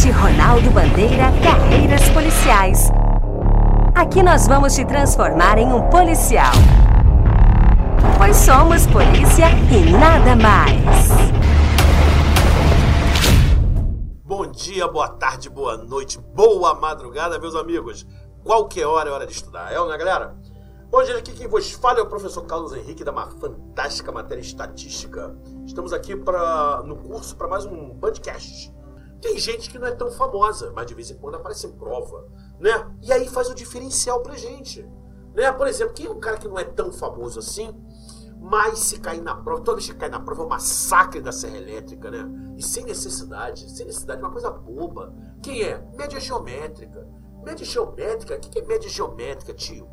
Podcast 0.00 0.10
Ronaldo 0.12 0.70
Bandeira 0.70 1.24
Carreiras 1.42 2.08
Policiais. 2.10 2.88
Aqui 3.94 4.22
nós 4.22 4.46
vamos 4.46 4.74
te 4.74 4.82
transformar 4.84 5.58
em 5.58 5.70
um 5.70 5.90
policial. 5.90 6.52
Pois 8.16 8.36
somos 8.36 8.86
polícia 8.86 9.46
e 9.70 9.92
nada 9.92 10.34
mais. 10.36 11.08
Bom 14.24 14.50
dia, 14.50 14.88
boa 14.88 15.08
tarde, 15.08 15.50
boa 15.50 15.76
noite, 15.76 16.18
boa 16.18 16.74
madrugada, 16.74 17.38
meus 17.38 17.54
amigos. 17.54 18.06
Qualquer 18.42 18.86
hora 18.86 19.10
é 19.10 19.12
hora 19.12 19.26
de 19.26 19.32
estudar, 19.32 19.70
é, 19.70 19.86
né, 19.86 19.98
galera? 19.98 20.34
Hoje 20.90 21.12
aqui 21.12 21.32
quem 21.32 21.46
vos 21.46 21.72
fala 21.72 21.98
é 21.98 22.02
o 22.02 22.06
professor 22.06 22.46
Carlos 22.46 22.72
Henrique 22.72 23.04
da 23.04 23.12
uma 23.12 23.26
fantástica 23.26 24.10
matéria 24.10 24.40
estatística. 24.40 25.36
Estamos 25.66 25.92
aqui 25.92 26.16
pra, 26.16 26.82
no 26.86 26.96
curso 26.96 27.36
para 27.36 27.48
mais 27.48 27.66
um 27.66 27.90
podcast. 27.98 28.72
Tem 29.20 29.38
gente 29.38 29.70
que 29.70 29.78
não 29.78 29.86
é 29.86 29.92
tão 29.92 30.10
famosa, 30.10 30.72
mas 30.74 30.86
de 30.86 30.94
vez 30.94 31.10
em 31.10 31.16
quando 31.16 31.34
aparece 31.34 31.66
em 31.66 31.72
prova, 31.72 32.26
né? 32.58 32.90
E 33.02 33.12
aí 33.12 33.28
faz 33.28 33.48
o 33.50 33.54
diferencial 33.54 34.22
pra 34.22 34.36
gente. 34.36 34.88
Né? 35.34 35.50
Por 35.52 35.66
exemplo, 35.66 35.94
quem 35.94 36.06
é 36.06 36.10
um 36.10 36.18
cara 36.18 36.38
que 36.38 36.48
não 36.48 36.58
é 36.58 36.64
tão 36.64 36.90
famoso 36.90 37.38
assim, 37.38 37.74
mas 38.40 38.78
se 38.78 38.98
cair 38.98 39.20
na 39.20 39.34
prova, 39.34 39.62
toda 39.62 39.76
vez 39.76 39.90
que 39.90 39.96
cai 39.96 40.08
na 40.08 40.18
prova 40.18 40.42
é 40.42 40.46
um 40.46 40.48
massacre 40.48 41.20
da 41.20 41.30
serra 41.30 41.58
elétrica, 41.58 42.10
né? 42.10 42.26
E 42.56 42.62
sem 42.62 42.84
necessidade, 42.84 43.70
sem 43.70 43.86
necessidade, 43.86 44.22
uma 44.22 44.32
coisa 44.32 44.50
boba. 44.50 45.14
Quem 45.42 45.62
é? 45.62 45.78
Média 45.94 46.18
geométrica. 46.18 47.06
Média 47.44 47.64
geométrica? 47.64 48.36
O 48.36 48.40
que 48.40 48.58
é 48.58 48.64
média 48.64 48.88
geométrica, 48.88 49.52
tio? 49.52 49.86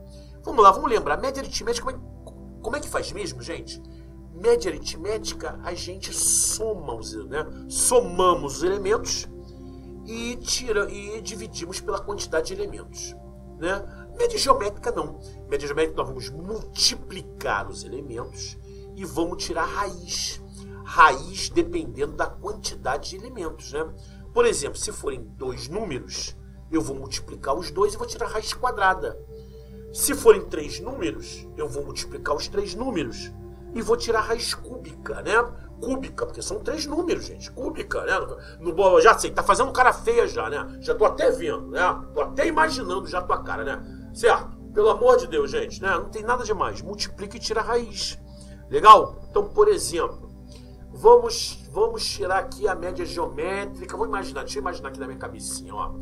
Vamos 0.44 0.64
lá, 0.64 0.72
vamos 0.72 0.90
lembrar. 0.90 1.18
Média 1.18 1.42
aritmética, 1.42 1.86
como 1.86 1.98
é, 1.98 2.62
como 2.62 2.76
é 2.78 2.80
que 2.80 2.88
faz 2.88 3.12
mesmo, 3.12 3.42
gente? 3.42 3.82
Média 4.42 4.70
aritmética, 4.70 5.60
a 5.64 5.74
gente 5.74 6.14
soma 6.14 6.94
os, 6.94 7.14
né? 7.26 7.46
Somamos 7.68 8.58
os 8.58 8.64
elementos 8.64 9.28
e 10.06 10.36
tira 10.36 10.90
e 10.92 11.20
dividimos 11.22 11.82
pela 11.82 12.00
quantidade 12.00 12.48
de 12.48 12.54
elementos, 12.54 13.16
né? 13.58 13.84
Média 14.16 14.38
geométrica 14.38 14.92
não. 14.92 15.20
Média 15.50 15.68
geométrica 15.68 16.04
nós 16.04 16.08
vamos 16.08 16.30
multiplicar 16.30 17.68
os 17.68 17.84
elementos 17.84 18.58
e 18.96 19.04
vamos 19.04 19.44
tirar 19.44 19.66
raiz. 19.66 20.40
Raiz 20.86 21.50
dependendo 21.50 22.14
da 22.14 22.28
quantidade 22.28 23.10
de 23.10 23.16
elementos, 23.16 23.74
né? 23.74 23.92
Por 24.34 24.46
exemplo, 24.46 24.78
se 24.78 24.92
forem 24.92 25.24
dois 25.36 25.68
números, 25.68 26.36
eu 26.72 26.82
vou 26.82 26.96
multiplicar 26.96 27.56
os 27.56 27.72
dois 27.72 27.96
e 27.96 27.98
vou 27.98 28.06
tirar 28.06 28.28
a 28.28 28.34
raiz 28.34 28.54
quadrada. 28.54 29.18
Se 29.92 30.14
forem 30.14 30.46
três 30.46 30.80
números, 30.80 31.48
eu 31.58 31.68
vou 31.68 31.84
multiplicar 31.84 32.36
os 32.36 32.48
três 32.48 32.76
números 32.76 33.32
e 33.74 33.82
vou 33.82 33.98
tirar 33.98 34.20
a 34.20 34.24
raiz 34.24 34.54
cúbica, 34.54 35.22
né? 35.22 35.34
Cúbica, 35.80 36.26
porque 36.26 36.42
são 36.42 36.60
três 36.60 36.86
números, 36.86 37.26
gente. 37.26 37.52
Cúbica, 37.52 38.04
né? 38.04 38.20
No, 38.60 38.74
no, 38.74 39.02
já 39.02 39.18
sei, 39.18 39.32
tá 39.32 39.44
fazendo 39.44 39.72
cara 39.72 39.94
feia 39.94 40.28
já, 40.28 40.50
né? 40.50 40.78
Já 40.80 40.96
tô 40.96 41.06
até 41.06 41.30
vendo, 41.30 41.68
né? 41.68 42.02
Tô 42.14 42.22
até 42.22 42.48
imaginando 42.48 43.08
já 43.08 43.22
tua 43.22 43.44
cara, 43.44 43.64
né? 43.64 44.10
Certo? 44.14 44.58
Pelo 44.74 44.90
amor 44.90 45.18
de 45.18 45.28
Deus, 45.28 45.52
gente, 45.52 45.82
né? 45.82 45.92
Não 45.92 46.10
tem 46.10 46.24
nada 46.24 46.44
demais. 46.44 46.82
Multiplica 46.82 47.38
e 47.38 47.40
tira 47.40 47.62
a 47.62 47.64
raiz. 47.64 48.20
Legal? 48.70 49.22
Então, 49.30 49.48
por 49.50 49.68
exemplo, 49.68 50.30
vamos, 50.92 51.68
vamos 51.72 52.06
tirar 52.06 52.40
aqui 52.40 52.68
a 52.68 52.76
média 52.76 53.06
geométrica. 53.06 53.96
Vou 53.96 54.08
imaginar, 54.08 54.42
deixa 54.42 54.58
eu 54.58 54.62
imaginar 54.62 54.90
aqui 54.90 55.00
na 55.00 55.08
minha 55.08 55.20
cabecinha, 55.20 55.74
ó. 55.74 55.94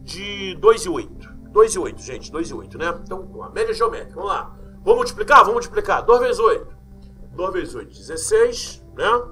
De 0.00 0.54
2 0.56 0.84
e 0.84 0.88
8. 0.88 1.38
2 1.50 1.74
e 1.74 1.78
8, 1.78 2.02
gente, 2.02 2.30
2 2.30 2.50
e 2.50 2.54
8, 2.54 2.78
né? 2.78 3.00
Então, 3.02 3.42
a 3.42 3.50
média 3.50 3.74
geométrica, 3.74 4.14
vamos 4.14 4.30
lá. 4.30 4.56
Vamos 4.82 4.96
multiplicar? 4.96 5.38
Vamos 5.38 5.54
multiplicar. 5.54 6.02
2 6.02 6.20
vezes 6.20 6.38
8. 6.38 6.77
2 7.38 7.52
vezes 7.52 7.74
8, 7.76 7.96
16, 7.96 8.84
né? 8.96 9.22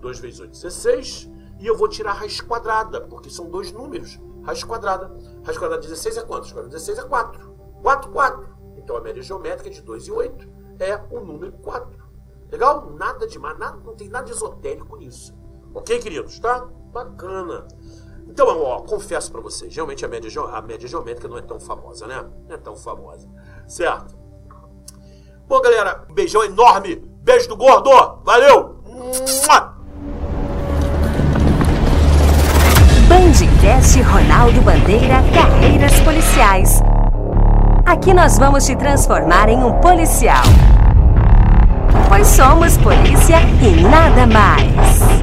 2 0.00 0.18
vezes 0.18 0.40
8, 0.40 0.50
16. 0.50 1.30
E 1.58 1.66
eu 1.66 1.76
vou 1.76 1.88
tirar 1.88 2.12
a 2.12 2.14
raiz 2.14 2.40
quadrada, 2.40 3.02
porque 3.02 3.28
são 3.28 3.50
dois 3.50 3.70
números. 3.70 4.18
Raiz 4.42 4.64
quadrada. 4.64 5.14
Raiz 5.44 5.58
quadrada 5.58 5.82
de 5.82 5.88
16 5.88 6.16
é 6.16 6.22
quanto? 6.22 6.44
Raiz 6.44 6.52
quadrada 6.52 6.68
de 6.70 6.84
16 6.86 6.98
é 6.98 7.02
4. 7.02 7.54
4, 7.82 8.10
4. 8.10 8.48
Então 8.78 8.96
a 8.96 9.00
média 9.02 9.22
geométrica 9.22 9.68
de 9.68 9.82
2 9.82 10.06
e 10.06 10.10
8 10.10 10.48
é 10.78 10.98
o 11.10 11.20
número 11.20 11.52
4. 11.58 12.02
Legal? 12.50 12.90
Nada 12.92 13.26
demais, 13.26 13.58
nada, 13.58 13.76
não 13.84 13.94
tem 13.94 14.08
nada 14.08 14.30
esotérico 14.30 14.96
nisso. 14.96 15.36
Ok, 15.74 15.98
queridos? 15.98 16.40
Tá? 16.40 16.66
Bacana. 16.90 17.68
Então, 18.26 18.46
ó, 18.62 18.80
confesso 18.80 19.30
para 19.30 19.42
vocês, 19.42 19.74
realmente 19.74 20.02
a 20.02 20.08
média, 20.08 20.30
a 20.44 20.62
média 20.62 20.88
geométrica 20.88 21.28
não 21.28 21.36
é 21.36 21.42
tão 21.42 21.60
famosa, 21.60 22.06
né? 22.06 22.26
Não 22.48 22.54
é 22.54 22.58
tão 22.58 22.74
famosa. 22.74 23.28
Certo? 23.68 24.16
Bom, 25.46 25.60
galera, 25.60 26.06
um 26.08 26.14
beijão 26.14 26.42
enorme. 26.42 27.09
Beijo 27.30 27.48
do 27.48 27.56
gordo. 27.56 27.90
Valeu. 28.24 28.74
Bandcast 33.06 34.02
Ronaldo 34.02 34.60
Bandeira 34.62 35.22
Carreiras 35.32 36.00
Policiais. 36.00 36.82
Aqui 37.86 38.12
nós 38.12 38.36
vamos 38.36 38.66
te 38.66 38.74
transformar 38.74 39.48
em 39.48 39.62
um 39.62 39.74
policial. 39.74 40.42
Pois 42.08 42.26
somos 42.26 42.76
polícia 42.78 43.38
e 43.62 43.80
nada 43.80 44.26
mais. 44.26 45.19